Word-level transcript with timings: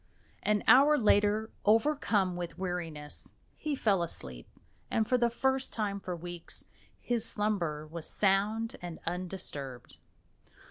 An 0.41 0.63
hour 0.67 0.97
later, 0.97 1.51
overcome 1.63 2.35
with 2.35 2.57
weariness, 2.57 3.33
he 3.55 3.75
fell 3.75 4.01
asleep, 4.01 4.49
and 4.89 5.07
for 5.07 5.15
the 5.15 5.29
first 5.29 5.71
time 5.73 5.99
for 5.99 6.15
weeks 6.15 6.65
his 6.99 7.23
slumber 7.23 7.85
was 7.85 8.09
sound 8.09 8.77
and 8.81 8.97
undisturbed. 9.05 9.97